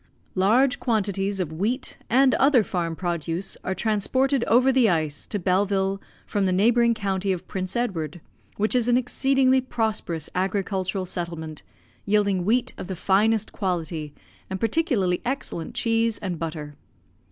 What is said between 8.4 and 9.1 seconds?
which is an